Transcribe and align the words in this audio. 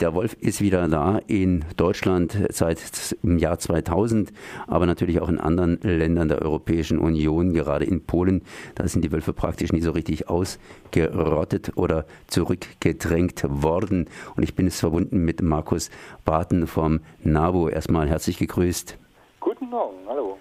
Der 0.00 0.14
Wolf 0.14 0.34
ist 0.40 0.62
wieder 0.62 0.88
da 0.88 1.20
in 1.26 1.62
Deutschland 1.76 2.34
seit 2.48 2.80
dem 3.22 3.36
Jahr 3.36 3.58
2000, 3.58 4.32
aber 4.66 4.86
natürlich 4.86 5.20
auch 5.20 5.28
in 5.28 5.38
anderen 5.38 5.78
Ländern 5.82 6.28
der 6.28 6.40
Europäischen 6.40 6.98
Union, 6.98 7.52
gerade 7.52 7.84
in 7.84 8.06
Polen. 8.06 8.40
Da 8.76 8.88
sind 8.88 9.04
die 9.04 9.12
Wölfe 9.12 9.34
praktisch 9.34 9.72
nie 9.72 9.82
so 9.82 9.90
richtig 9.90 10.30
ausgerottet 10.30 11.72
oder 11.76 12.06
zurückgedrängt 12.28 13.44
worden. 13.46 14.08
Und 14.36 14.42
ich 14.42 14.54
bin 14.54 14.66
es 14.66 14.80
verbunden 14.80 15.22
mit 15.22 15.42
Markus 15.42 15.90
Barton 16.24 16.66
vom 16.66 17.00
NABU. 17.22 17.68
Erstmal 17.68 18.08
herzlich 18.08 18.38
gegrüßt. 18.38 18.96
Guten 19.38 19.68
Morgen, 19.68 19.98
hallo. 20.08 20.38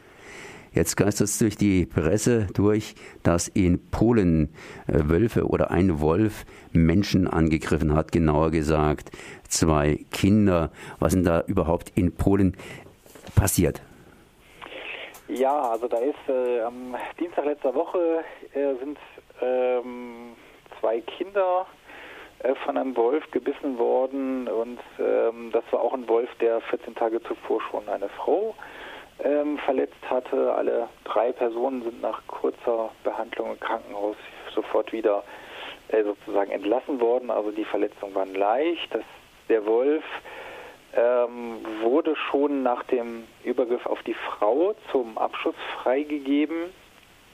Jetzt 0.80 0.96
geistert 0.96 1.28
es 1.28 1.38
durch 1.40 1.58
die 1.58 1.86
Presse 1.86 2.48
durch, 2.54 2.96
dass 3.22 3.50
in 3.50 3.92
Polen 3.92 4.54
äh, 4.88 5.10
Wölfe 5.10 5.46
oder 5.46 5.72
ein 5.72 6.00
Wolf 6.00 6.46
Menschen 6.72 7.28
angegriffen 7.28 7.94
hat, 7.94 8.14
genauer 8.14 8.50
gesagt 8.52 9.12
zwei 9.50 10.00
Kinder. 10.10 10.72
Was 11.00 11.12
denn 11.12 11.26
da 11.26 11.44
überhaupt 11.48 11.92
in 11.96 12.16
Polen 12.16 12.56
passiert? 13.36 13.82
Ja, 15.28 15.72
also 15.72 15.90
da 15.90 15.98
ist 15.98 16.16
äh, 16.30 16.62
am 16.62 16.96
Dienstag 17.20 17.44
letzter 17.44 17.76
Woche 17.76 18.24
äh, 18.54 18.76
sind 18.80 18.98
ähm, 19.42 20.32
zwei 20.80 21.02
Kinder 21.02 21.66
äh, 22.42 22.56
von 22.64 22.78
einem 22.78 22.96
Wolf 22.96 23.30
gebissen 23.32 23.78
worden 23.78 24.48
und 24.48 24.80
ähm, 24.98 25.50
das 25.52 25.66
war 25.72 25.82
auch 25.82 25.94
ein 25.94 26.08
Wolf, 26.08 26.30
der 26.40 26.62
14 26.62 26.96
Tage 26.96 27.22
zuvor 27.24 27.60
schon 27.70 27.90
eine 27.90 28.08
Frau 28.08 28.56
ähm, 29.24 29.58
verletzt 29.60 30.10
hatte. 30.10 30.54
Alle 30.54 30.90
drei 31.04 31.32
Personen 31.32 31.84
sind 31.84 32.02
nach 32.02 32.22
kurzer 32.28 32.92
Behandlung 33.04 33.52
im 33.52 33.60
Krankenhaus 33.60 34.16
sofort 34.54 34.92
wieder 34.92 35.24
äh, 35.90 36.04
sozusagen 36.04 36.52
entlassen 36.52 37.00
worden. 37.00 37.30
Also 37.32 37.52
die 37.52 37.66
Verletzungen 37.66 38.16
waren 38.16 38.34
leicht. 38.36 38.94
Das, 38.94 39.04
der 39.50 39.66
Wolf 39.66 40.04
ähm, 40.96 41.58
wurde 41.82 42.16
schon 42.16 42.64
nach 42.64 42.84
dem 42.84 43.26
Übergriff 43.44 43.86
auf 43.86 44.02
die 44.04 44.16
Frau 44.16 44.76
zum 44.92 45.18
Abschuss 45.18 45.56
freigegeben. 45.82 46.72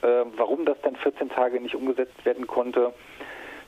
Äh, 0.02 0.24
warum 0.36 0.64
das 0.64 0.76
dann 0.82 0.96
14 0.96 1.30
Tage 1.30 1.60
nicht 1.60 1.74
umgesetzt 1.74 2.24
werden 2.24 2.46
konnte, 2.46 2.92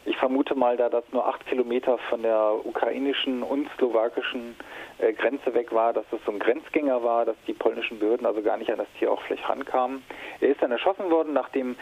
ich 0.09 0.17
vermute 0.17 0.55
mal, 0.55 0.77
da 0.77 0.89
das 0.89 1.05
nur 1.13 1.27
acht 1.27 1.47
Kilometer 1.47 1.99
von 2.11 2.23
der 2.23 2.55
ukrainischen 2.65 3.43
und 3.43 3.69
slowakischen 3.77 4.57
äh, 4.99 5.13
Grenze 5.13 5.55
weg 5.55 5.73
war, 5.73 5.93
dass 5.93 6.05
das 6.11 6.21
so 6.25 6.33
ein 6.33 6.39
Grenzgänger 6.39 7.03
war, 7.03 7.25
dass 7.25 7.37
die 7.47 7.53
polnischen 7.53 7.99
Behörden 7.99 8.27
also 8.27 8.43
gar 8.43 8.57
nicht 8.57 8.71
an 8.71 8.79
das 8.79 8.89
Tier 8.99 9.13
auch 9.13 9.21
vielleicht 9.23 9.49
rankamen. 9.49 10.03
Er 10.41 10.49
ist 10.49 10.63
dann 10.63 10.73
erschossen 10.73 11.11
worden 11.11 11.35
nach 11.35 11.51
dem 11.51 11.77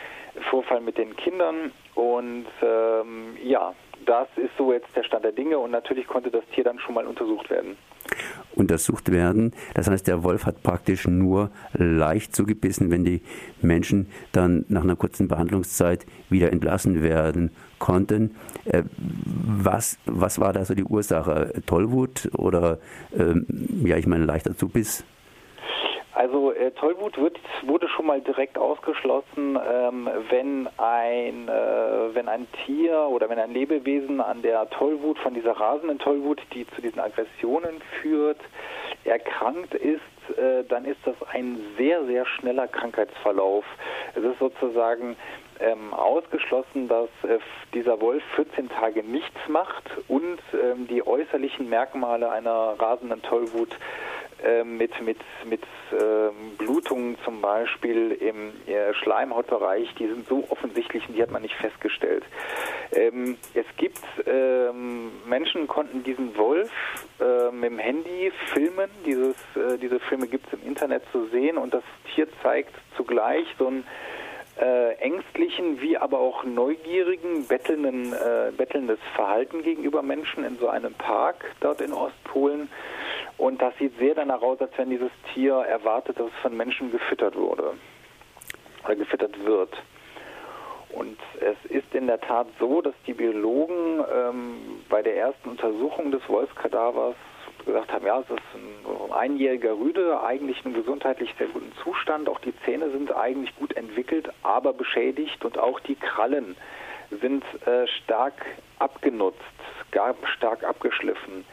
Vorfall 0.50 0.80
mit 0.80 0.98
den 0.98 1.16
Kindern 1.16 1.72
und 1.94 2.47
ähm, 2.62 3.36
ja, 3.42 3.74
das 4.04 4.28
ist 4.36 4.50
so 4.58 4.72
jetzt 4.72 4.94
der 4.97 5.04
Stand 5.04 5.24
der 5.24 5.32
Dinge 5.32 5.58
und 5.58 5.70
natürlich 5.70 6.06
konnte 6.06 6.30
das 6.30 6.44
Tier 6.48 6.64
dann 6.64 6.78
schon 6.80 6.94
mal 6.94 7.06
untersucht 7.06 7.48
werden 7.48 7.77
untersucht 8.56 9.12
werden. 9.12 9.52
Das 9.74 9.88
heißt, 9.88 10.06
der 10.06 10.22
Wolf 10.22 10.46
hat 10.46 10.62
praktisch 10.62 11.06
nur 11.06 11.50
leicht 11.74 12.34
zugebissen, 12.34 12.90
wenn 12.90 13.04
die 13.04 13.22
Menschen 13.62 14.06
dann 14.32 14.64
nach 14.68 14.82
einer 14.82 14.96
kurzen 14.96 15.28
Behandlungszeit 15.28 16.06
wieder 16.30 16.52
entlassen 16.52 17.02
werden 17.02 17.50
konnten. 17.78 18.32
Äh, 18.64 18.82
was, 18.96 19.98
was 20.06 20.40
war 20.40 20.52
da 20.52 20.64
so 20.64 20.74
die 20.74 20.84
Ursache? 20.84 21.52
Tollwut 21.66 22.30
oder, 22.32 22.78
ähm, 23.16 23.46
ja, 23.84 23.96
ich 23.96 24.06
meine, 24.06 24.24
leichter 24.24 24.56
Zubiss? 24.56 25.04
Also 26.17 26.50
äh, 26.50 26.70
Tollwut 26.70 27.19
wird, 27.19 27.39
wurde 27.67 27.91
schon 27.91 28.06
mal 28.06 28.22
direkt 28.22 28.56
ausgeschlossen, 28.56 29.59
ähm, 29.70 30.09
wenn 30.31 30.67
ein 30.78 31.47
äh, 31.47 32.14
wenn 32.14 32.27
ein 32.27 32.47
Tier 32.64 32.98
oder 33.11 33.28
wenn 33.28 33.39
ein 33.39 33.53
Lebewesen 33.53 34.22
an 34.22 34.41
der 34.41 34.70
Tollwut 34.70 35.19
von 35.19 35.34
dieser 35.34 35.53
rasenden 35.53 35.98
Tollwut, 35.98 36.41
die 36.55 36.67
zu 36.69 36.81
diesen 36.81 37.00
Aggressionen 37.00 37.83
führt, 38.00 38.41
erkrankt 39.05 39.75
ist, 39.75 40.00
äh, 40.39 40.64
dann 40.67 40.87
ist 40.87 41.00
das 41.05 41.17
ein 41.34 41.61
sehr 41.77 42.06
sehr 42.06 42.25
schneller 42.25 42.67
Krankheitsverlauf. 42.67 43.67
Es 44.14 44.25
ist 44.25 44.39
sozusagen 44.39 45.16
ähm, 45.60 45.93
ausgeschlossen, 45.93 46.88
dass 46.88 47.10
äh, 47.25 47.38
dieser 47.75 48.00
Wolf 48.00 48.22
14 48.37 48.71
Tage 48.71 49.03
nichts 49.03 49.37
macht 49.49 49.84
und 50.09 50.38
ähm, 50.55 50.87
die 50.88 51.06
äußerlichen 51.06 51.69
Merkmale 51.69 52.31
einer 52.31 52.75
rasenden 52.78 53.21
Tollwut 53.21 53.76
mit, 54.64 55.00
mit, 55.02 55.19
mit 55.48 55.62
ähm, 55.92 56.56
Blutungen 56.58 57.16
zum 57.24 57.41
Beispiel 57.41 58.12
im 58.12 58.52
äh, 58.66 58.92
Schleimhautbereich, 58.94 59.94
die 59.98 60.06
sind 60.06 60.28
so 60.28 60.44
offensichtlich 60.50 61.08
und 61.08 61.16
die 61.16 61.22
hat 61.22 61.30
man 61.30 61.42
nicht 61.42 61.54
festgestellt. 61.54 62.24
Ähm, 62.92 63.36
es 63.54 63.66
gibt, 63.76 64.02
ähm, 64.26 65.12
Menschen 65.26 65.66
konnten 65.66 66.02
diesen 66.02 66.36
Wolf 66.36 66.70
äh, 67.20 67.50
mit 67.52 67.70
dem 67.70 67.78
Handy 67.78 68.32
filmen, 68.52 68.91
Dieses, 69.04 69.36
äh, 69.54 69.78
diese 69.78 70.00
Filme 70.00 70.26
gibt 70.26 70.46
es 70.46 70.58
im 70.58 70.66
Internet 70.66 71.02
zu 71.12 71.26
sehen 71.26 71.56
und 71.56 71.72
das 71.72 71.84
Tier 72.14 72.28
zeigt 72.42 72.75
zugleich 72.96 73.46
so 73.58 73.69
ein 73.69 73.84
äh, 74.58 74.94
ängstlichen 74.94 75.80
wie 75.80 75.98
aber 75.98 76.19
auch 76.19 76.44
neugierigen, 76.44 77.46
bettelnden, 77.46 78.12
äh, 78.12 78.52
bettelndes 78.56 78.98
Verhalten 79.14 79.62
gegenüber 79.62 80.02
Menschen 80.02 80.44
in 80.44 80.58
so 80.58 80.69
einem 80.69 80.94
Park 80.94 81.44
dort 81.60 81.80
in 81.80 81.92
Ostpolen. 81.92 82.69
Und 83.38 83.60
das 83.60 83.76
sieht 83.78 83.98
sehr 83.98 84.14
danach 84.14 84.42
aus, 84.42 84.60
als 84.60 84.72
wenn 84.76 84.91
dieses 84.91 85.10
Tier 85.34 85.54
erwartet, 85.54 86.19
dass 86.19 86.26
es 86.26 86.42
von 86.42 86.56
Menschen 86.56 86.91
gefüttert 86.91 87.36
wurde 87.36 87.74
oder 88.84 88.97
gefüttert 88.97 89.44
wird. 89.44 89.76
Und 90.91 91.19
es 91.41 91.70
ist 91.70 91.94
in 91.94 92.06
der 92.06 92.20
Tat 92.20 92.46
so, 92.58 92.80
dass 92.80 92.94
die 93.06 93.12
Biologen 93.12 94.02
ähm, 94.14 94.56
bei 94.88 95.02
der 95.02 95.16
ersten 95.16 95.50
Untersuchung 95.50 96.10
des 96.10 96.26
Wolfskadavers 96.28 97.16
gesagt 97.66 97.92
haben, 97.92 98.06
ja, 98.06 98.20
es 98.20 98.30
ist 98.30 98.41
ein 98.54 99.12
einjähriger 99.12 99.72
Rüde, 99.72 100.22
eigentlich 100.22 100.64
in 100.64 100.72
gesundheitlich 100.72 101.34
sehr 101.36 101.48
guten 101.48 101.72
Zustand. 101.82 102.28
Auch 102.28 102.38
die 102.38 102.54
Zähne 102.64 102.91
sind 102.91 103.14
eigentlich 103.14 103.54
gut 103.56 103.76
entwickelt, 103.76 104.30
aber 104.42 104.72
beschädigt 104.72 105.44
und 105.44 105.58
auch 105.58 105.80
die 105.80 105.96
Krallen 105.96 106.56
sind 107.20 107.44
äh, 107.66 107.86
stark 107.88 108.46
abgenutzt, 108.78 109.41
stark 110.36 110.64
abgeschliffen. 110.64 111.44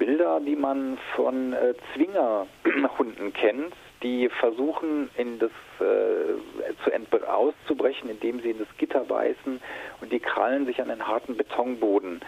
Bilder, 0.00 0.40
die 0.40 0.56
man 0.56 0.98
von 1.14 1.52
äh, 1.52 1.74
Zwingerhunden 1.94 3.32
kennt, 3.34 3.74
die 4.02 4.30
versuchen, 4.30 5.10
in 5.16 5.38
das 5.38 5.50
äh, 5.78 6.72
zu 6.84 7.28
auszubrechen, 7.28 8.08
indem 8.08 8.40
sie 8.40 8.50
in 8.50 8.58
das 8.58 8.68
Gitter 8.78 9.00
beißen 9.00 9.60
und 10.00 10.10
die 10.10 10.18
Krallen 10.18 10.64
sich 10.64 10.80
an 10.80 10.88
den 10.88 11.06
harten 11.06 11.36
Betonboden 11.36 12.22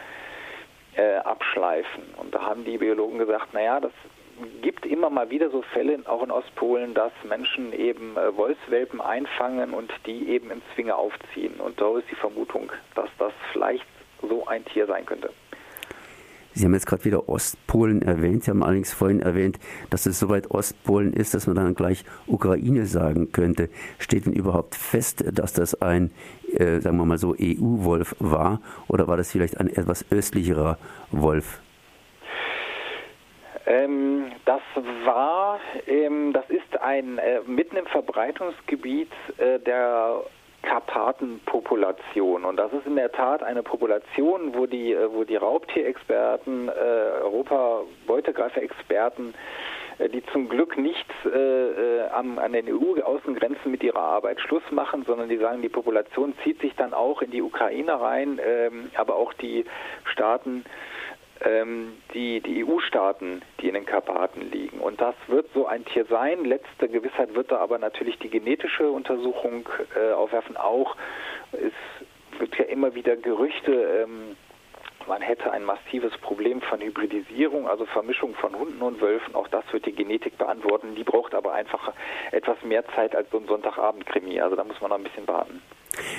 äh, 0.97 1.17
abschleifen. 1.17 2.03
Und 2.19 2.35
da 2.35 2.43
haben 2.43 2.65
die 2.65 2.77
Biologen 2.77 3.19
gesagt, 3.19 3.55
naja, 3.55 3.81
das 3.81 3.93
gibt 4.61 4.85
immer 4.85 5.09
mal 5.09 5.31
wieder 5.31 5.49
so 5.49 5.63
Fälle, 5.63 5.99
auch 6.05 6.23
in 6.23 6.31
Ostpolen, 6.31 6.93
dass 6.93 7.13
Menschen 7.27 7.73
eben 7.73 8.19
äh, 8.19 8.37
Wolfswelpen 8.37 9.01
einfangen 9.01 9.73
und 9.73 9.91
die 10.05 10.29
eben 10.29 10.51
im 10.51 10.61
Zwinger 10.75 10.97
aufziehen. 10.97 11.55
Und 11.55 11.81
da 11.81 11.97
ist 11.97 12.11
die 12.11 12.17
Vermutung, 12.17 12.71
dass 12.95 13.09
das 13.19 13.33
vielleicht 13.53 13.87
so 14.21 14.47
ein 14.47 14.63
Tier 14.67 14.87
sein 14.87 15.07
könnte. 15.07 15.31
Sie 16.55 16.65
haben 16.65 16.75
jetzt 16.75 16.87
gerade 16.87 17.05
wieder 17.05 17.29
Ostpolen 17.29 18.03
erwähnt. 18.03 18.45
Sie 18.45 18.51
haben 18.51 18.63
allerdings 18.63 18.93
vorhin 18.93 19.21
erwähnt, 19.21 19.59
dass 19.91 20.07
es 20.07 20.19
soweit 20.19 20.51
Ostpolen 20.51 21.13
ist, 21.13 21.35
dass 21.35 21.47
man 21.47 21.57
dann 21.57 21.75
gleich 21.75 22.05
Ukraine 22.27 22.87
sagen 22.87 23.33
könnte. 23.33 23.69
Steht 23.99 24.27
denn 24.27 24.33
überhaupt 24.33 24.75
fest, 24.75 25.25
dass 25.33 25.53
das 25.53 25.81
ein, 25.81 26.11
äh, 26.53 26.81
sagen 26.81 26.97
wir 26.99 27.07
mal 27.07 27.19
so, 27.19 27.35
EU-Wolf 27.39 28.17
war? 28.19 28.61
Oder 28.89 29.09
war 29.09 29.17
das 29.17 29.31
vielleicht 29.33 29.59
ein 29.59 29.69
etwas 29.69 30.05
östlicherer 30.11 30.79
Wolf? 31.11 31.61
Ähm, 33.67 34.33
das 34.45 34.61
war, 35.05 35.61
ähm, 35.87 36.33
das 36.33 36.45
ist 36.51 36.81
ein 36.81 37.19
äh, 37.19 37.41
mitten 37.47 37.77
im 37.77 37.87
Verbreitungsgebiet 37.87 39.11
äh, 39.39 39.61
der 39.61 40.23
Karpatenpopulation. 40.63 42.45
Und 42.45 42.57
das 42.57 42.73
ist 42.73 42.87
in 42.87 42.97
der 42.97 43.13
Tat 43.13 43.43
eine 43.43 43.63
Population, 43.63 44.55
wo 44.55 44.65
die, 44.67 44.93
äh, 44.93 45.13
wo 45.13 45.25
die 45.25 45.37
Raubtierexperten, 45.37 46.69
äh, 46.69 46.73
Europa-Beutegreifer-Experten, 47.23 49.35
äh, 49.99 50.09
die 50.09 50.25
zum 50.27 50.49
Glück 50.49 50.79
nicht 50.79 51.07
äh, 51.25 51.29
äh 51.29 52.09
am, 52.09 52.39
an 52.39 52.53
den 52.53 52.69
EU-Außengrenzen 52.69 53.71
mit 53.71 53.83
ihrer 53.83 54.01
Arbeit 54.01 54.41
Schluss 54.41 54.63
machen, 54.71 55.05
sondern 55.05 55.29
die 55.29 55.39
sagen, 55.39 55.63
die 55.63 55.69
Population 55.69 56.35
zieht 56.45 56.61
sich 56.61 56.75
dann 56.77 56.95
auch 56.95 57.23
in 57.23 57.31
die 57.31 57.43
Ukraine 57.43 58.01
rein, 58.01 58.41
ähm, 58.45 58.91
aber 58.95 59.17
auch 59.17 59.33
die 59.35 59.65
Staaten 60.05 60.59
ähm, 60.59 60.65
die, 62.15 62.41
die 62.41 62.65
EU-Staaten, 62.65 63.43
die 63.61 63.69
in 63.69 63.75
den 63.75 63.87
Karpaten 63.87 64.51
liegen. 64.51 64.79
Und 64.79 65.01
das 65.01 65.15
wird 65.27 65.49
so 65.55 65.67
ein 65.67 65.85
Tier 65.85 66.05
sein. 66.05 66.45
Letzte 66.45 66.89
Gewissheit 66.89 67.35
wird 67.35 67.51
da 67.51 67.59
aber 67.59 67.79
natürlich 67.79 68.19
die 68.19 68.31
genetische 68.31 68.89
Untersuchung 68.91 69.69
äh, 69.97 70.13
aufwerfen. 70.13 70.57
Auch 70.57 70.97
es 71.53 71.73
wird 72.39 72.57
ja 72.59 72.65
immer 72.67 72.95
wieder 72.95 73.17
Gerüchte, 73.17 73.73
ähm, 73.73 74.37
man 75.09 75.21
hätte 75.21 75.51
ein 75.51 75.65
massives 75.65 76.17
Problem 76.19 76.61
von 76.61 76.81
Hybridisierung, 76.81 77.69
also 77.69 77.87
Vermischung 77.87 78.35
von 78.35 78.57
Hunden 78.57 78.81
und 78.83 79.01
Wölfen. 79.01 79.35
Auch 79.35 79.49
das 79.49 79.65
wird 79.73 79.87
die 79.87 79.93
Genetik 79.93 80.39
beantworten. 80.39 80.95
Die 80.95 81.05
braucht 81.05 81.35
aber 81.35 81.53
einfach 81.53 81.93
etwas 82.31 82.63
mehr 82.63 82.85
Zeit 82.95 83.17
als 83.17 83.29
so 83.31 83.39
ein 83.39 83.47
Sonntagabend-Krimi. 83.47 84.41
Also 84.41 84.57
da 84.57 84.65
muss 84.65 84.81
man 84.81 84.91
noch 84.91 84.99
ein 84.99 85.05
bisschen 85.05 85.27
warten. 85.27 85.61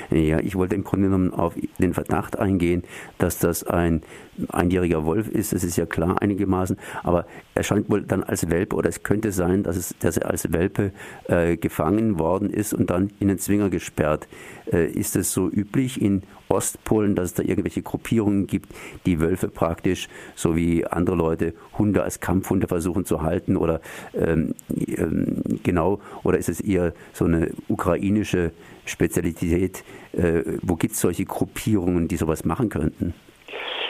Ja, 0.10 0.40
ich 0.40 0.56
wollte 0.56 0.76
im 0.76 0.84
Grunde 0.84 1.08
genommen 1.08 1.34
auf 1.34 1.54
den 1.80 1.94
Verdacht 1.94 2.38
eingehen, 2.40 2.84
dass 3.18 3.40
das 3.40 3.64
ein 3.64 4.02
einjähriger 4.50 5.06
Wolf 5.06 5.28
ist. 5.28 5.54
Das 5.54 5.64
ist 5.64 5.78
ja 5.78 5.86
klar 5.86 6.22
einigermaßen, 6.22 6.78
aber 7.04 7.26
er 7.54 7.64
scheint 7.64 7.90
wohl 7.90 8.02
dann 8.02 8.24
als 8.24 8.50
Welpe 8.50 8.76
oder 8.76 8.90
es 8.90 9.04
könnte 9.04 9.32
sein, 9.32 9.64
dass, 9.64 9.76
es, 9.76 9.96
dass 10.00 10.18
er 10.18 10.30
als 10.30 10.52
Welpe 10.52 10.92
äh, 11.28 11.58
gefangen 11.58 12.20
worden 12.20 12.50
ist 12.50 12.74
und 12.74 12.90
dann 12.90 13.12
in 13.20 13.28
den 13.28 13.38
Zwinger 13.38 13.70
gesperrt. 13.70 14.28
Äh, 14.72 14.88
ist 14.88 15.16
es 15.16 15.32
so 15.32 15.50
üblich 15.50 16.02
in 16.02 16.24
Ostpolen, 16.50 17.16
dass 17.16 17.26
es 17.26 17.34
da 17.34 17.44
irgendwelche 17.44 17.82
Gruppierungen 17.82 18.48
gibt, 18.48 18.74
die 19.06 19.20
Wölfe 19.20 19.48
praktisch, 19.48 20.08
so 20.36 20.56
wie 20.56 20.86
andere 20.86 21.16
Leute, 21.16 21.54
Hunde 21.78 22.04
als 22.04 22.20
Kampfhunde 22.20 22.68
versuchen 22.68 23.06
zu 23.06 23.24
halten 23.24 23.58
oder 23.58 23.82
ähm, 24.14 24.54
ähm, 24.70 25.42
genau, 25.64 26.00
oder 26.24 26.38
ist 26.38 26.50
es 26.50 26.62
eher 26.62 26.94
so 27.12 27.26
eine 27.26 27.52
ukrainische 27.68 28.52
Spezialität? 28.86 29.84
Äh, 30.14 30.58
wo 30.62 30.76
gibt 30.76 30.94
es 30.94 31.02
solche 31.02 31.26
Gruppierungen, 31.26 32.08
die 32.08 32.18
sowas 32.18 32.46
machen 32.46 32.70
könnten? 32.70 33.14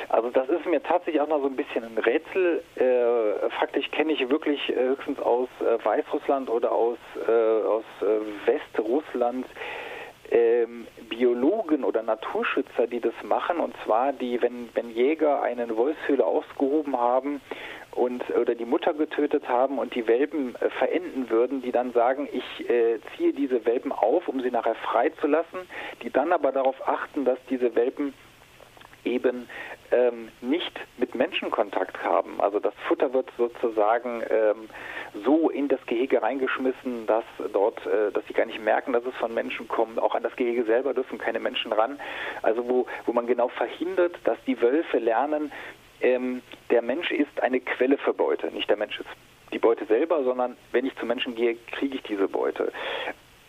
Also 0.09 0.29
das 0.29 0.47
ist 0.47 0.65
mir 0.67 0.81
tatsächlich 0.83 1.19
auch 1.21 1.27
noch 1.27 1.41
so 1.41 1.47
ein 1.47 1.55
bisschen 1.55 1.83
ein 1.83 1.97
Rätsel. 1.97 2.61
Äh, 2.75 3.49
faktisch 3.59 3.89
kenne 3.89 4.13
ich 4.13 4.29
wirklich 4.29 4.69
äh, 4.69 4.75
höchstens 4.75 5.19
aus 5.19 5.49
äh, 5.59 5.83
Weißrussland 5.83 6.49
oder 6.49 6.71
aus, 6.71 6.99
äh, 7.27 7.31
aus 7.31 7.83
äh, 8.01 8.47
Westrussland 8.47 9.47
ähm, 10.29 10.87
Biologen 11.09 11.83
oder 11.83 12.03
Naturschützer, 12.03 12.87
die 12.87 12.99
das 12.99 13.13
machen. 13.23 13.57
Und 13.57 13.75
zwar 13.85 14.13
die, 14.13 14.41
wenn, 14.41 14.69
wenn 14.75 14.91
Jäger 14.91 15.41
eine 15.41 15.75
Wolfshöhle 15.75 16.25
ausgehoben 16.25 16.95
haben 16.95 17.41
und 17.95 18.23
oder 18.31 18.55
die 18.55 18.65
Mutter 18.65 18.93
getötet 18.93 19.47
haben 19.47 19.79
und 19.79 19.95
die 19.95 20.07
Welpen 20.07 20.55
äh, 20.55 20.69
verenden 20.69 21.29
würden, 21.29 21.61
die 21.61 21.71
dann 21.71 21.93
sagen, 21.93 22.27
ich 22.31 22.69
äh, 22.69 22.99
ziehe 23.15 23.33
diese 23.33 23.65
Welpen 23.65 23.91
auf, 23.91 24.27
um 24.27 24.41
sie 24.41 24.51
nachher 24.51 24.75
freizulassen, 24.75 25.59
die 26.01 26.09
dann 26.09 26.31
aber 26.31 26.51
darauf 26.51 26.87
achten, 26.87 27.25
dass 27.25 27.37
diese 27.49 27.75
Welpen 27.75 28.13
eben 29.05 29.47
ähm, 29.91 30.29
nicht 30.41 30.79
mit 30.97 31.13
Menschen 31.15 31.51
Kontakt 31.51 32.01
haben. 32.03 32.39
Also 32.39 32.59
das 32.59 32.73
Futter 32.87 33.13
wird 33.13 33.29
sozusagen 33.37 34.23
ähm, 34.29 34.69
so 35.25 35.49
in 35.49 35.67
das 35.67 35.85
Gehege 35.85 36.21
reingeschmissen, 36.21 37.05
dass 37.05 37.25
dort, 37.51 37.85
äh, 37.85 38.11
dass 38.11 38.25
sie 38.27 38.33
gar 38.33 38.45
nicht 38.45 38.63
merken, 38.63 38.93
dass 38.93 39.05
es 39.05 39.15
von 39.15 39.33
Menschen 39.33 39.67
kommt. 39.67 39.99
Auch 39.99 40.15
an 40.15 40.23
das 40.23 40.35
Gehege 40.35 40.63
selber 40.63 40.93
dürfen 40.93 41.17
keine 41.17 41.39
Menschen 41.39 41.71
ran. 41.73 41.99
Also 42.41 42.67
wo, 42.67 42.87
wo 43.05 43.13
man 43.13 43.27
genau 43.27 43.49
verhindert, 43.49 44.15
dass 44.23 44.37
die 44.47 44.61
Wölfe 44.61 44.99
lernen, 44.99 45.51
ähm, 46.03 46.41
der 46.69 46.81
Mensch 46.81 47.11
ist 47.11 47.41
eine 47.41 47.59
Quelle 47.59 47.97
für 47.97 48.13
Beute. 48.13 48.47
Nicht 48.51 48.69
der 48.69 48.77
Mensch 48.77 48.99
ist 48.99 49.09
die 49.51 49.59
Beute 49.59 49.85
selber, 49.85 50.23
sondern 50.23 50.57
wenn 50.71 50.85
ich 50.85 50.95
zu 50.97 51.05
Menschen 51.05 51.35
gehe, 51.35 51.55
kriege 51.71 51.95
ich 51.95 52.03
diese 52.03 52.27
Beute 52.27 52.71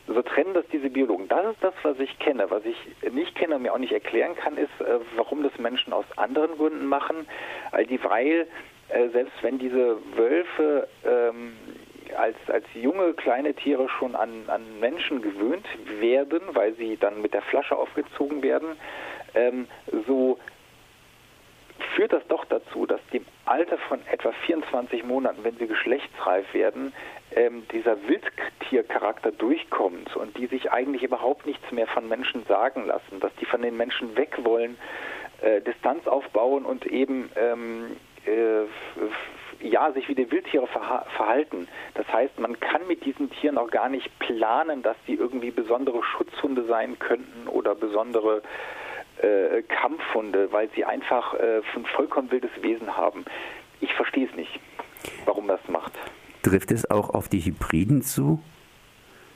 so 0.06 0.21
trennen 0.23 0.55
das 0.55 0.67
diese 0.69 0.91
Biologen. 0.91 1.29
Das 1.29 1.47
ist 1.53 1.62
das, 1.62 1.75
was 1.83 1.99
ich 1.99 2.19
kenne. 2.19 2.51
Was 2.51 2.62
ich 2.65 2.77
nicht 3.12 3.35
kenne 3.35 3.56
und 3.56 3.62
mir 3.62 3.73
auch 3.73 3.79
nicht 3.79 3.93
erklären 3.93 4.35
kann, 4.37 4.56
ist, 4.56 4.81
äh, 4.81 4.99
warum 5.17 5.43
das 5.43 5.56
Menschen 5.59 5.93
aus 5.93 6.05
anderen 6.17 6.56
Gründen 6.56 6.87
machen. 6.87 7.27
All 7.73 7.87
die, 7.87 8.03
weil 8.05 8.47
äh, 8.89 9.09
selbst 9.09 9.33
wenn 9.43 9.59
diese 9.59 9.97
Wölfe 10.17 10.89
ähm, 11.05 11.55
als, 12.17 12.37
als 12.49 12.67
junge 12.75 13.15
kleine 13.15 13.55
Tiere 13.55 13.89
schon 13.89 14.15
an, 14.15 14.45
an 14.49 14.62
Menschen 14.79 15.23
gewöhnt 15.23 15.67
werden, 16.01 16.41
weil 16.53 16.75
sie 16.75 16.97
dann 16.99 17.23
mit 17.23 17.33
der 17.33 17.43
Flasche 17.43 17.77
aufgezogen 17.77 18.43
werden, 18.43 18.77
ähm, 19.35 19.67
so 20.06 20.39
führt 21.94 22.12
das 22.12 22.26
doch 22.29 22.44
dazu, 22.44 22.87
dass 22.87 23.00
dem 23.12 23.25
Alter 23.44 23.79
von 23.79 24.00
etwa 24.11 24.32
24 24.47 25.05
Monaten, 25.05 25.44
wenn 25.44 25.56
sie 25.56 25.67
geschlechtsreif 25.67 26.53
werden, 26.55 26.93
ähm, 27.35 27.67
dieser 27.73 27.97
Wildtiercharakter 28.09 29.32
durchkommt 29.32 30.15
und 30.17 30.37
die 30.37 30.47
sich 30.47 30.73
eigentlich 30.73 31.03
überhaupt 31.03 31.47
nichts 31.47 31.71
mehr 31.73 31.87
von 31.87 32.09
Menschen 32.09 32.44
sagen 32.47 32.87
lassen, 32.87 33.21
dass 33.21 33.35
die 33.37 33.47
von 33.47 33.62
den 33.62 33.76
Menschen 33.76 34.17
weg 34.17 34.38
wollen, 34.44 34.76
äh, 35.41 35.61
Distanz 35.61 36.06
aufbauen 36.06 36.65
und 36.65 36.87
eben 36.87 37.31
ähm, 37.37 37.97
äh, 38.27 38.65
ja, 39.61 39.91
sich 39.93 40.09
wie 40.09 40.15
die 40.15 40.31
Wildtiere 40.31 40.67
verha 40.67 41.06
verhalten. 41.17 41.69
Das 41.94 42.06
heißt, 42.12 42.38
man 42.38 42.59
kann 42.61 42.87
mit 42.87 43.05
diesen 43.05 43.31
Tieren 43.31 43.59
auch 43.59 43.70
gar 43.70 43.88
nicht 43.88 44.17
planen, 44.19 44.82
dass 44.82 44.97
sie 45.06 45.15
irgendwie 45.15 45.50
besondere 45.50 46.03
Schutzhunde 46.03 46.65
sein 46.65 46.99
könnten 46.99 47.49
oder 47.49 47.75
besondere 47.75 48.43
äh, 49.22 49.62
Kampfhunde, 49.62 50.52
weil 50.52 50.69
sie 50.75 50.84
einfach 50.84 51.34
äh, 51.34 51.62
ein 51.75 51.87
vollkommen 51.96 52.31
wildes 52.31 52.50
Wesen 52.61 52.96
haben. 52.96 53.25
Ich 53.81 53.93
verstehe 53.94 54.26
es 54.26 54.34
nicht, 54.37 54.61
warum 55.25 55.49
das 55.49 55.61
macht. 55.69 55.93
Trifft 56.43 56.72
es 56.72 56.90
auch 56.90 57.11
auf 57.11 57.28
die 57.28 57.40
Hybriden 57.40 58.02
zu? 58.02 58.40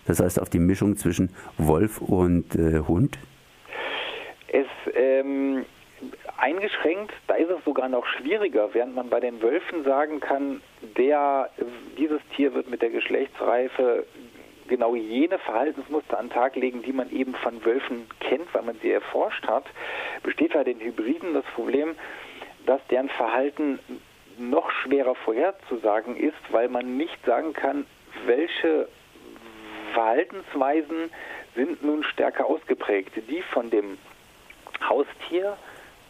Das 0.06 0.20
heißt 0.20 0.40
auf 0.40 0.48
die 0.48 0.58
Mischung 0.58 0.96
zwischen 0.96 1.34
Wolf 1.58 2.00
und 2.00 2.54
äh, 2.54 2.80
Hund? 2.80 3.18
Es 4.48 4.66
ähm, 4.94 5.66
eingeschränkt, 6.38 7.12
da 7.26 7.34
ist 7.34 7.50
es 7.50 7.64
sogar 7.64 7.88
noch 7.88 8.06
schwieriger, 8.06 8.70
während 8.72 8.94
man 8.94 9.10
bei 9.10 9.20
den 9.20 9.42
Wölfen 9.42 9.84
sagen 9.84 10.20
kann, 10.20 10.62
der, 10.96 11.50
dieses 11.98 12.20
Tier 12.34 12.54
wird 12.54 12.70
mit 12.70 12.80
der 12.80 12.90
Geschlechtsreife 12.90 14.06
genau 14.68 14.94
jene 14.94 15.38
Verhaltensmuster 15.38 16.18
an 16.18 16.26
den 16.26 16.32
Tag 16.32 16.56
legen, 16.56 16.82
die 16.82 16.92
man 16.92 17.10
eben 17.10 17.34
von 17.34 17.64
Wölfen 17.64 18.06
kennt, 18.20 18.52
weil 18.54 18.62
man 18.62 18.78
sie 18.80 18.90
erforscht 18.90 19.46
hat, 19.46 19.64
besteht 20.22 20.52
bei 20.52 20.64
den 20.64 20.80
Hybriden 20.80 21.34
das 21.34 21.44
Problem, 21.54 21.94
dass 22.66 22.80
deren 22.88 23.08
Verhalten 23.08 23.78
noch 24.38 24.70
schwerer 24.70 25.14
vorherzusagen 25.14 26.16
ist, 26.16 26.36
weil 26.50 26.68
man 26.68 26.96
nicht 26.96 27.24
sagen 27.24 27.52
kann, 27.52 27.86
welche 28.26 28.88
Verhaltensweisen 29.94 31.10
sind 31.54 31.82
nun 31.82 32.04
stärker 32.04 32.46
ausgeprägt. 32.46 33.12
Die 33.28 33.42
von 33.42 33.70
dem 33.70 33.98
Haustier 34.88 35.56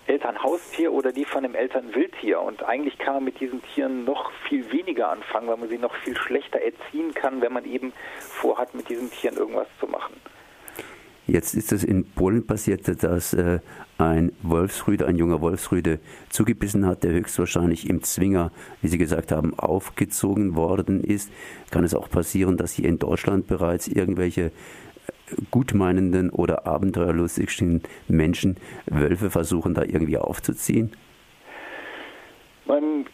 Elternhaustier 0.08 0.92
oder 0.92 1.12
die 1.12 1.24
von 1.24 1.42
dem 1.42 1.54
Elternwildtier. 1.54 2.40
Und 2.40 2.62
eigentlich 2.62 2.98
kann 2.98 3.14
man 3.14 3.24
mit 3.24 3.40
diesen 3.40 3.62
Tieren 3.62 4.04
noch 4.04 4.30
viel 4.48 4.70
weniger 4.72 5.10
anfangen, 5.10 5.48
weil 5.48 5.56
man 5.56 5.68
sie 5.68 5.78
noch 5.78 5.94
viel 5.96 6.16
schlechter 6.16 6.60
erziehen 6.60 7.14
kann, 7.14 7.40
wenn 7.40 7.52
man 7.52 7.64
eben 7.64 7.92
vorhat, 8.18 8.74
mit 8.74 8.88
diesen 8.88 9.10
Tieren 9.10 9.36
irgendwas 9.36 9.68
zu 9.78 9.86
machen. 9.86 10.14
Jetzt 11.28 11.52
ist 11.52 11.72
es 11.72 11.84
in 11.84 12.06
Polen 12.06 12.46
passiert, 12.46 13.02
dass 13.02 13.34
äh, 13.34 13.60
ein 13.98 14.32
Wolfsrüde, 14.42 15.06
ein 15.06 15.16
junger 15.16 15.42
Wolfsrüde 15.42 16.00
zugebissen 16.30 16.86
hat, 16.86 17.04
der 17.04 17.10
höchstwahrscheinlich 17.10 17.86
im 17.90 18.02
Zwinger, 18.02 18.50
wie 18.80 18.88
Sie 18.88 18.96
gesagt 18.96 19.30
haben, 19.30 19.58
aufgezogen 19.58 20.56
worden 20.56 21.04
ist. 21.04 21.30
Kann 21.70 21.84
es 21.84 21.94
auch 21.94 22.08
passieren, 22.08 22.56
dass 22.56 22.72
hier 22.72 22.88
in 22.88 22.98
Deutschland 22.98 23.46
bereits 23.46 23.88
irgendwelche 23.88 24.52
gutmeinenden 25.50 26.30
oder 26.30 26.66
abenteuerlustigsten 26.66 27.82
Menschen 28.08 28.56
Wölfe 28.86 29.30
versuchen, 29.30 29.74
da 29.74 29.82
irgendwie 29.82 30.18
aufzuziehen? 30.18 30.92
Man 32.66 33.06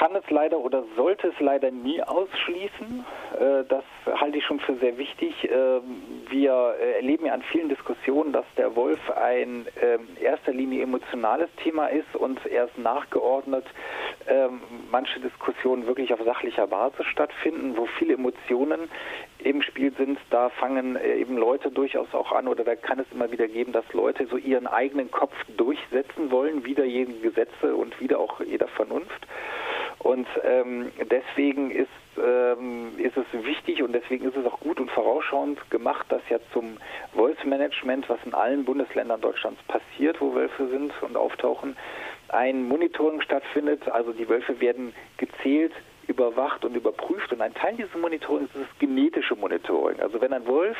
kann 0.00 0.14
es 0.14 0.30
leider 0.30 0.58
oder 0.58 0.82
sollte 0.96 1.28
es 1.28 1.40
leider 1.40 1.70
nie 1.70 2.02
ausschließen. 2.02 3.04
Äh, 3.38 3.64
das 3.68 3.84
halte 4.06 4.38
ich 4.38 4.44
schon 4.44 4.58
für 4.60 4.74
sehr 4.76 4.96
wichtig. 4.96 5.34
Ähm, 5.44 6.02
wir 6.30 6.52
erleben 6.96 7.26
ja 7.26 7.34
an 7.34 7.42
vielen 7.52 7.68
Diskussionen, 7.68 8.32
dass 8.32 8.46
der 8.56 8.74
Wolf 8.76 8.98
ein 9.10 9.66
ähm, 9.82 10.08
erster 10.20 10.52
Linie 10.52 10.82
emotionales 10.84 11.50
Thema 11.62 11.88
ist 11.88 12.14
und 12.14 12.44
erst 12.46 12.78
nachgeordnet 12.78 13.66
ähm, 14.26 14.60
manche 14.90 15.20
Diskussionen 15.20 15.86
wirklich 15.86 16.14
auf 16.14 16.20
sachlicher 16.24 16.66
Basis 16.66 17.04
stattfinden, 17.06 17.76
wo 17.76 17.86
viele 17.98 18.14
Emotionen 18.14 18.88
im 19.44 19.62
Spiel 19.62 19.92
sind, 19.96 20.18
da 20.30 20.48
fangen 20.50 20.96
äh, 20.96 21.16
eben 21.16 21.36
Leute 21.36 21.70
durchaus 21.70 22.12
auch 22.14 22.32
an 22.32 22.48
oder 22.48 22.64
da 22.64 22.76
kann 22.76 22.98
es 22.98 23.06
immer 23.12 23.30
wieder 23.30 23.48
geben, 23.48 23.72
dass 23.72 23.84
Leute 23.92 24.26
so 24.26 24.36
ihren 24.36 24.66
eigenen 24.66 25.10
Kopf 25.10 25.34
durchsetzen 25.56 26.30
wollen, 26.30 26.64
wieder 26.64 26.84
jede 26.84 27.12
Gesetze 27.12 27.74
und 27.74 27.98
wieder 28.00 28.18
auch 28.18 28.40
jeder 28.40 28.68
Vernunft. 28.68 29.26
Und 29.98 30.26
ähm, 30.44 30.90
deswegen 31.10 31.70
ist, 31.70 31.88
ähm, 32.16 32.92
ist 32.96 33.16
es 33.18 33.26
wichtig 33.44 33.82
und 33.82 33.92
deswegen 33.92 34.26
ist 34.26 34.36
es 34.36 34.46
auch 34.46 34.58
gut 34.60 34.80
und 34.80 34.90
vorausschauend 34.90 35.70
gemacht, 35.70 36.06
dass 36.08 36.22
ja 36.30 36.38
zum 36.54 36.78
Wolfsmanagement, 37.12 38.08
was 38.08 38.18
in 38.24 38.32
allen 38.32 38.64
Bundesländern 38.64 39.20
Deutschlands 39.20 39.60
passiert, 39.64 40.18
wo 40.20 40.34
Wölfe 40.34 40.68
sind 40.68 40.92
und 41.02 41.16
auftauchen, 41.16 41.76
ein 42.28 42.66
Monitoring 42.66 43.20
stattfindet. 43.20 43.90
Also 43.90 44.12
die 44.12 44.28
Wölfe 44.28 44.58
werden 44.60 44.94
gezählt, 45.18 45.72
überwacht 46.06 46.64
und 46.64 46.74
überprüft. 46.74 47.32
Und 47.32 47.40
ein 47.40 47.54
Teil 47.54 47.76
dieses 47.76 47.94
Monitorings 47.94 48.50
ist 48.54 48.62
das 48.68 48.78
genetische 48.78 49.36
Monitoring. 49.36 50.00
Also 50.00 50.20
wenn 50.20 50.32
ein 50.32 50.46
Wolf, 50.46 50.76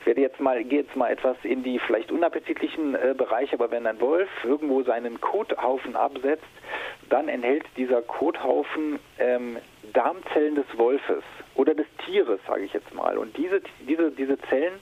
ich 0.00 0.06
werde 0.06 0.20
jetzt 0.20 0.40
mal, 0.40 0.62
gehe 0.64 0.82
jetzt 0.82 0.96
mal 0.96 1.10
etwas 1.10 1.36
in 1.42 1.62
die 1.62 1.78
vielleicht 1.78 2.10
unappetitlichen 2.10 2.94
äh, 2.94 3.14
Bereiche, 3.16 3.54
aber 3.54 3.70
wenn 3.70 3.86
ein 3.86 4.00
Wolf 4.00 4.28
irgendwo 4.44 4.82
seinen 4.82 5.20
Kothaufen 5.20 5.96
absetzt, 5.96 6.44
dann 7.08 7.28
enthält 7.28 7.64
dieser 7.76 8.02
Kothaufen 8.02 8.98
ähm, 9.18 9.56
Darmzellen 9.92 10.56
des 10.56 10.66
Wolfes 10.76 11.22
oder 11.54 11.74
des 11.74 11.86
Tieres, 12.04 12.40
sage 12.46 12.64
ich 12.64 12.72
jetzt 12.72 12.92
mal. 12.94 13.16
Und 13.18 13.36
diese, 13.36 13.60
diese, 13.88 14.10
diese 14.10 14.38
Zellen 14.48 14.74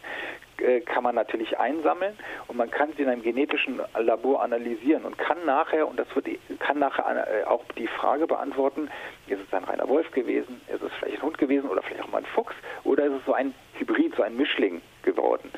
kann 0.87 1.03
man 1.03 1.15
natürlich 1.15 1.59
einsammeln 1.59 2.17
und 2.49 2.57
man 2.57 2.71
kann 2.71 2.93
sie 2.97 3.03
in 3.03 3.09
einem 3.09 3.23
genetischen 3.23 3.81
Labor 3.99 4.43
analysieren 4.43 5.05
und 5.05 5.19
kann 5.19 5.45
nachher, 5.45 5.87
und 5.87 5.99
das 5.99 6.07
wird, 6.15 6.27
kann 6.61 6.79
nachher 6.79 7.27
äh, 7.29 7.45
auch 7.45 7.63
die 7.77 7.87
Frage 7.89 8.27
beantworten, 8.27 8.89
ist 9.27 9.41
es 9.41 9.53
ein 9.53 9.65
reiner 9.65 9.89
Wolf 9.89 10.11
gewesen, 10.13 10.61
ist 10.73 10.83
es 10.83 10.93
vielleicht 10.99 11.19
ein 11.19 11.23
Hund 11.23 11.39
gewesen 11.39 11.69
oder 11.69 11.83
vielleicht 11.83 12.03
auch 12.03 12.11
mal 12.11 12.19
ein 12.19 12.27
Fuchs 12.27 12.55
oder 12.85 13.05
ist 13.07 13.13
es 13.13 13.25
so 13.27 13.35
ein 13.35 13.55
Hybrid, 13.79 14.15
so 14.17 14.23
ein 14.23 14.37
Mischling 14.37 14.81
geworden. 15.03 15.51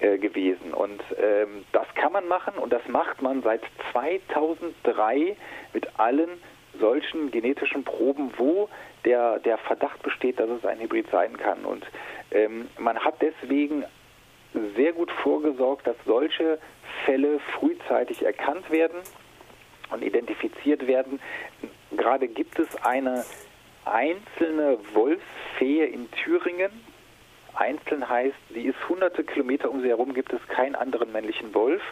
äh, 0.00 0.18
gewesen. 0.18 0.72
Und 0.72 1.02
ähm, 1.18 1.64
das 1.72 1.86
kann 1.94 2.12
man 2.12 2.26
machen 2.26 2.54
und 2.54 2.72
das 2.72 2.86
macht 2.88 3.22
man 3.22 3.42
seit 3.42 3.60
2003 3.92 5.36
mit 5.72 5.98
allen 5.98 6.30
solchen 6.78 7.30
genetischen 7.30 7.84
Proben, 7.84 8.32
wo 8.38 8.68
der, 9.04 9.38
der 9.40 9.58
Verdacht 9.58 10.02
besteht, 10.02 10.40
dass 10.40 10.48
es 10.48 10.64
ein 10.64 10.80
Hybrid 10.80 11.06
sein 11.10 11.36
kann. 11.36 11.64
Und 11.64 11.84
ähm, 12.30 12.68
man 12.78 12.98
hat 12.98 13.16
deswegen 13.20 13.84
sehr 14.76 14.92
gut 14.92 15.10
vorgesorgt, 15.10 15.86
dass 15.86 15.96
solche 16.06 16.58
Fälle 17.04 17.40
frühzeitig 17.58 18.24
erkannt 18.24 18.70
werden 18.70 19.00
und 19.90 20.02
identifiziert 20.02 20.86
werden. 20.86 21.20
Gerade 21.92 22.28
gibt 22.28 22.58
es 22.58 22.68
eine 22.82 23.24
einzelne 23.84 24.78
Wolfsfee 24.94 25.84
in 25.84 26.10
Thüringen. 26.10 26.70
Einzeln 27.54 28.08
heißt, 28.08 28.36
sie 28.54 28.62
ist 28.62 28.88
hunderte 28.88 29.24
Kilometer 29.24 29.70
um 29.70 29.82
sie 29.82 29.88
herum, 29.88 30.14
gibt 30.14 30.32
es 30.32 30.40
keinen 30.48 30.76
anderen 30.76 31.12
männlichen 31.12 31.52
Wolf. 31.54 31.82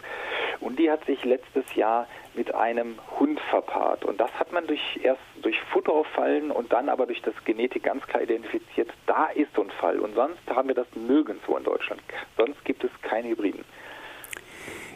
Und 0.61 0.77
die 0.77 0.91
hat 0.91 1.05
sich 1.05 1.23
letztes 1.23 1.73
Jahr 1.75 2.07
mit 2.35 2.53
einem 2.53 2.95
Hund 3.19 3.39
verpaart. 3.49 4.03
Und 4.05 4.19
das 4.19 4.31
hat 4.33 4.51
man 4.51 4.67
durch, 4.67 4.99
erst 5.01 5.21
durch 5.41 5.59
Futterauffallen 5.71 6.51
und 6.51 6.71
dann 6.73 6.89
aber 6.89 7.05
durch 7.05 7.21
das 7.21 7.33
Genetik 7.45 7.83
ganz 7.83 8.05
klar 8.07 8.21
identifiziert. 8.21 8.89
Da 9.05 9.27
ist 9.27 9.53
so 9.55 9.63
ein 9.63 9.71
Fall. 9.71 9.99
Und 9.99 10.15
sonst 10.15 10.39
haben 10.49 10.67
wir 10.67 10.75
das 10.75 10.87
nirgendwo 10.95 11.57
in 11.57 11.63
Deutschland. 11.63 12.01
Sonst 12.37 12.63
gibt 12.65 12.83
es 12.83 12.91
keine 13.01 13.29
Hybriden. 13.29 13.63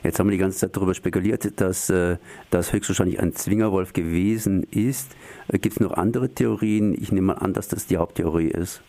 Jetzt 0.04 0.20
haben 0.20 0.28
wir 0.28 0.32
die 0.32 0.38
ganze 0.38 0.58
Zeit 0.60 0.76
darüber 0.76 0.94
spekuliert, 0.94 1.62
dass 1.62 1.90
äh, 1.90 2.18
das 2.50 2.74
höchstwahrscheinlich 2.74 3.22
ein 3.22 3.32
Zwingerwolf 3.32 3.94
gewesen 3.94 4.68
ist. 4.70 5.16
Äh, 5.48 5.60
Gibt 5.60 5.76
es 5.76 5.80
noch 5.80 5.94
andere 5.94 6.34
Theorien? 6.34 6.94
Ich 6.94 7.14
nehme 7.14 7.28
mal 7.28 7.38
an, 7.40 7.54
dass 7.54 7.70
das 7.70 7.88
die 7.88 7.96
Haupttheorie 7.96 8.50
ist. 8.50 8.84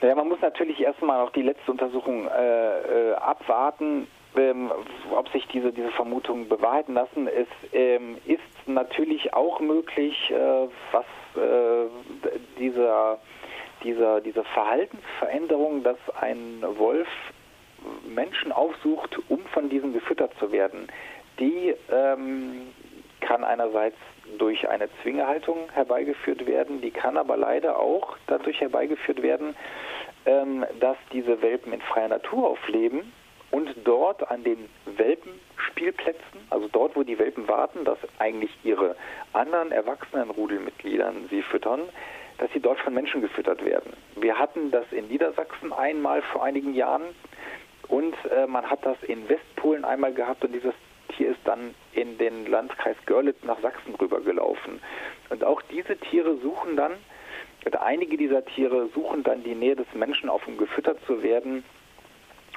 Ja, 0.00 0.14
man 0.14 0.28
muss 0.28 0.40
natürlich 0.40 0.80
erstmal 0.80 1.20
auch 1.20 1.30
die 1.30 1.42
letzte 1.42 1.72
Untersuchung 1.72 2.28
äh, 2.28 3.10
äh, 3.10 3.14
abwarten, 3.14 4.06
ähm, 4.36 4.70
ob 5.14 5.28
sich 5.30 5.46
diese, 5.48 5.72
diese 5.72 5.90
Vermutungen 5.90 6.48
bewahrheiten 6.48 6.94
lassen. 6.94 7.28
Es 7.28 7.48
ähm, 7.72 8.16
ist 8.26 8.40
natürlich 8.66 9.34
auch 9.34 9.60
möglich, 9.60 10.30
äh, 10.30 10.68
was 10.92 11.04
äh, 11.36 11.88
dieser, 12.58 13.18
dieser, 13.84 14.20
diese 14.20 14.44
Verhaltensveränderung, 14.44 15.82
dass 15.82 15.98
ein 16.20 16.62
Wolf 16.76 17.08
Menschen 18.06 18.52
aufsucht, 18.52 19.18
um 19.28 19.40
von 19.46 19.68
diesen 19.68 19.92
gefüttert 19.92 20.32
zu 20.38 20.52
werden, 20.52 20.88
die 21.38 21.74
ähm, 21.90 22.68
kann 23.20 23.44
einerseits 23.44 23.96
durch 24.38 24.68
eine 24.68 24.88
Zwingehaltung 25.02 25.70
herbeigeführt 25.72 26.46
werden, 26.46 26.80
die 26.80 26.90
kann 26.90 27.16
aber 27.16 27.36
leider 27.36 27.78
auch 27.78 28.16
dadurch 28.28 28.60
herbeigeführt 28.60 29.22
werden, 29.22 29.56
ähm, 30.26 30.64
dass 30.80 30.96
diese 31.12 31.42
Welpen 31.42 31.72
in 31.72 31.80
freier 31.80 32.08
Natur 32.08 32.50
aufleben 32.50 33.12
und 33.52 33.70
dort 33.84 34.28
an 34.30 34.42
den 34.42 34.68
Welpenspielplätzen, 34.86 36.40
also 36.50 36.68
dort, 36.72 36.96
wo 36.96 37.04
die 37.04 37.18
Welpen 37.18 37.46
warten, 37.46 37.84
dass 37.84 37.98
eigentlich 38.18 38.50
ihre 38.64 38.96
anderen 39.32 39.70
erwachsenen 39.70 40.30
Rudelmitgliedern 40.30 41.28
sie 41.30 41.42
füttern, 41.42 41.82
dass 42.38 42.50
sie 42.52 42.60
dort 42.60 42.80
von 42.80 42.92
Menschen 42.92 43.20
gefüttert 43.20 43.64
werden. 43.64 43.92
Wir 44.16 44.38
hatten 44.38 44.72
das 44.72 44.90
in 44.90 45.06
Niedersachsen 45.06 45.72
einmal 45.72 46.22
vor 46.22 46.42
einigen 46.42 46.74
Jahren. 46.74 47.04
Und 47.88 48.14
äh, 48.30 48.46
man 48.46 48.68
hat 48.68 48.84
das 48.86 48.96
in 49.02 49.28
Westpolen 49.28 49.84
einmal 49.84 50.14
gehabt 50.14 50.44
und 50.44 50.52
dieses 50.52 50.74
Tier 51.14 51.30
ist 51.30 51.40
dann 51.44 51.74
in 51.92 52.16
den 52.16 52.46
Landkreis 52.46 52.96
Görlitz 53.04 53.42
nach 53.42 53.60
Sachsen 53.60 53.94
rübergelaufen. 53.94 54.80
Und 55.28 55.44
auch 55.44 55.60
diese 55.62 55.96
Tiere 55.98 56.36
suchen 56.38 56.76
dann, 56.76 56.92
oder 57.66 57.82
einige 57.82 58.16
dieser 58.16 58.44
Tiere 58.44 58.88
suchen 58.94 59.22
dann 59.22 59.44
die 59.44 59.54
Nähe 59.54 59.76
des 59.76 59.86
Menschen 59.94 60.30
auf, 60.30 60.46
um 60.48 60.56
gefüttert 60.56 60.98
zu 61.06 61.22
werden. 61.22 61.64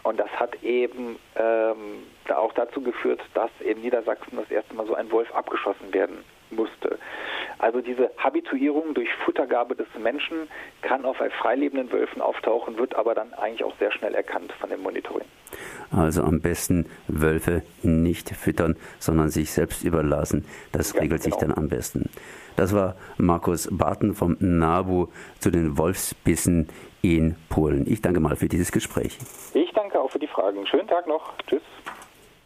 Und 0.06 0.20
das 0.20 0.30
hat 0.40 0.64
eben 0.64 1.18
ähm, 1.36 2.04
auch 2.30 2.54
dazu 2.54 2.80
geführt, 2.80 3.22
dass 3.34 3.50
in 3.60 3.82
Niedersachsen 3.82 4.38
das 4.38 4.52
erste 4.52 4.76
Mal 4.76 4.86
so 4.86 4.94
ein 4.94 5.12
Wolf 5.12 5.34
abgeschossen 5.34 5.92
werden 5.92 6.24
musste. 6.52 7.00
Also 7.58 7.82
diese 7.82 8.12
Habituierung 8.18 8.94
durch 8.94 9.10
Futtergabe 9.26 9.76
des 9.76 9.88
Menschen 10.00 10.48
kann 10.84 11.06
auf 11.06 11.18
freilebenden 11.42 11.92
Wölfen 11.92 12.22
auftauchen, 12.22 12.78
wird 12.78 12.94
aber 12.96 13.16
dann 13.16 13.34
eigentlich 13.34 13.64
auch 13.64 13.76
sehr 13.80 13.92
schnell 13.92 14.14
erkannt 14.14 14.52
von 14.60 14.70
dem 14.70 14.84
Monitoring. 14.84 15.26
Also 15.90 16.22
am 16.22 16.40
besten 16.40 16.86
Wölfe 17.08 17.64
nicht 17.82 18.30
füttern, 18.30 18.76
sondern 19.00 19.30
sich 19.30 19.52
selbst 19.52 19.84
überlassen. 19.84 20.46
Das 20.72 20.94
ja, 20.94 21.02
regelt 21.02 21.24
genau. 21.24 21.36
sich 21.36 21.48
dann 21.48 21.58
am 21.58 21.68
besten. 21.68 22.12
Das 22.56 22.76
war 22.76 22.96
Markus 23.18 23.68
Barton 23.72 24.14
vom 24.14 24.38
NABU 24.40 25.08
zu 25.40 25.50
den 25.50 25.78
Wolfsbissen 25.78 26.70
in 27.02 27.36
Polen. 27.50 27.86
Ich 27.88 28.02
danke 28.02 28.20
mal 28.20 28.36
für 28.36 28.48
dieses 28.48 28.72
Gespräch. 28.72 29.18
Ich 29.54 29.72
danke 29.74 29.85
auch 30.06 30.12
für 30.12 30.20
die 30.20 30.28
Fragen. 30.28 30.66
Schönen 30.68 30.88
Tag 30.88 31.08
noch. 31.08 31.34
Tschüss. 31.48 31.64